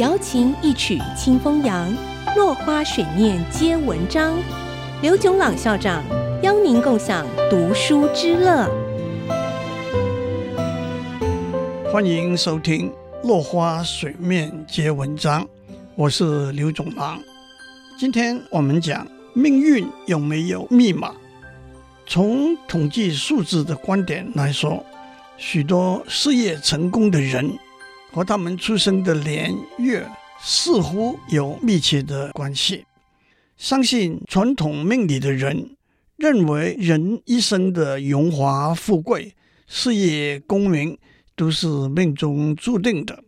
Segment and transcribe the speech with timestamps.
[0.00, 1.94] 瑶琴一曲清风扬，
[2.34, 4.34] 落花水面皆文章。
[5.02, 6.02] 刘炯朗校长
[6.42, 8.66] 邀您共享读书之乐。
[11.92, 12.90] 欢迎收听
[13.28, 15.44] 《落花水面皆文章》，
[15.94, 17.20] 我是刘炯朗。
[17.98, 21.12] 今天我们讲命运有没有密码？
[22.06, 24.82] 从统计数字的观点来说，
[25.36, 27.52] 许多事业成功的人
[28.12, 30.06] 和他们出生的年月
[30.40, 32.84] 似乎有密切的关系。
[33.56, 35.76] 相信传统命理的人
[36.16, 39.34] 认为，人一生的荣华富贵、
[39.66, 40.98] 事业功名
[41.34, 43.22] 都是命中注定的。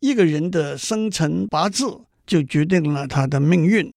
[0.00, 3.92] 一个人的生辰八字就决定了他的命运。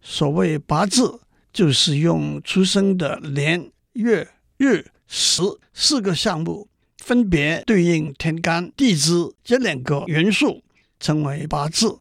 [0.00, 1.20] 所谓八字。
[1.54, 5.40] 就是用出生的年月日时
[5.72, 6.66] 四个项目，
[7.04, 9.12] 分别对应天干地支
[9.44, 10.62] 这两个元素，
[10.98, 11.98] 称为八字。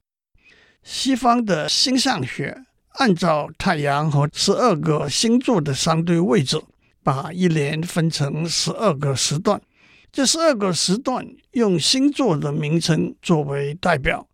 [0.82, 6.58] 西方的星象学按照太阳和十二个星座的相对位置，
[7.04, 9.62] 把一年分成十二个时段。
[10.10, 14.26] 这十二个时段用星座的名称作为代表，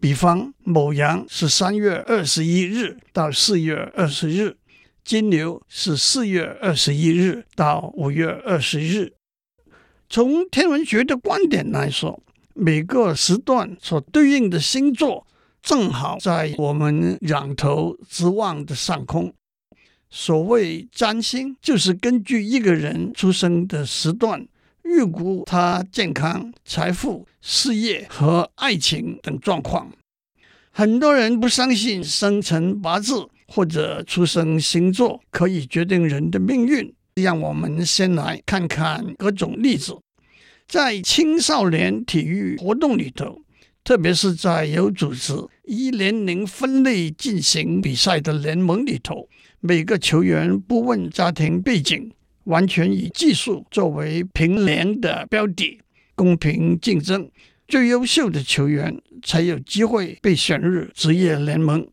[0.00, 4.56] 比方某羊是三月二十一日到四月二十日。
[5.04, 9.12] 金牛是四月二十一日到五月二十日。
[10.10, 12.22] 从天文学的观点来说，
[12.54, 15.26] 每个时段所对应的星座
[15.62, 19.32] 正好在我们仰头直望的上空。
[20.08, 24.48] 所谓占星，就是根据一个人出生的时段，
[24.82, 29.92] 预估他健康、财富、事业和爱情等状况。
[30.70, 33.28] 很多人不相信生辰八字。
[33.50, 39.96] 或者出生星座可以决定人的命运，让我们先来看看各种例子。
[40.66, 43.40] 在青少年体育活动里头，
[43.82, 45.32] 特别是在有组织
[45.64, 49.28] 依年龄分类进行比赛的联盟里头，
[49.60, 52.12] 每个球员不问家庭背景，
[52.44, 55.80] 完全以技术作为评联的标的，
[56.14, 57.30] 公平竞争，
[57.66, 61.86] 最优秀的球员才有机会被选入职业联盟。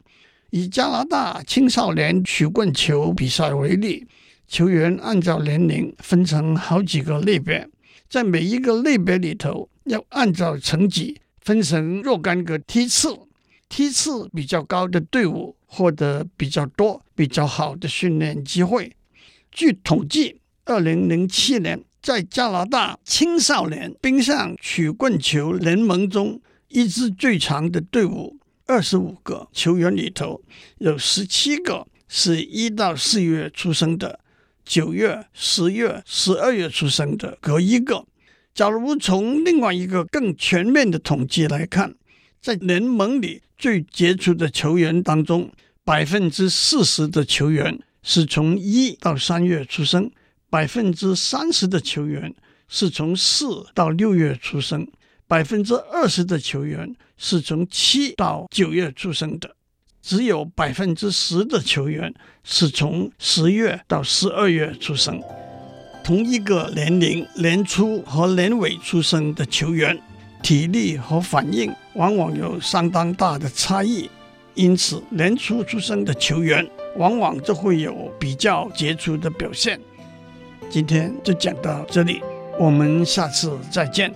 [0.51, 4.05] 以加拿大青少年曲棍球比赛为例，
[4.47, 7.67] 球员按照年龄分成好几个类别，
[8.07, 13.17] 在每一个类别里头要按照成绩分成若干个梯次，
[13.69, 18.95] 梯次比较高的队伍获得比较多、比较好的训练机会。
[19.51, 28.37] 据统计，二零零七年在加拿大青少年冰上曲棍球联盟中，一支最长的队伍。
[28.67, 30.41] 二十五个球员里头，
[30.79, 34.19] 有十七个是一到四月出生的，
[34.65, 38.05] 九月、十月、十二月出生的隔一个。
[38.53, 41.93] 假如从另外一个更全面的统计来看，
[42.41, 45.51] 在联盟里最杰出的球员当中，
[45.83, 50.09] 百分之四十的球员是从一到三月出生，
[50.49, 52.33] 百分之三十的球员
[52.67, 54.87] 是从四到六月出生。
[55.27, 59.55] 百分之二十的球员是从七到九月出生的，
[60.05, 65.19] 只有百分之十的球员是从十月到十二月出生。
[66.03, 69.99] 同一个年龄年初和年尾出生的球员，
[70.43, 74.07] 体力和反应往往有相当大的差异，
[74.53, 76.63] 因此年初出生的球员
[76.97, 79.81] 往往就会有比较杰出的表现。
[80.69, 82.21] 今天就讲到这里，
[82.59, 84.13] 我们下次再见。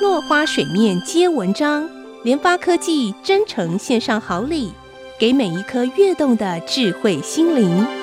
[0.00, 1.90] 落花水面皆文章，
[2.22, 4.70] 联发科技真诚献上好礼，
[5.18, 7.99] 给每一颗跃动的智慧心灵。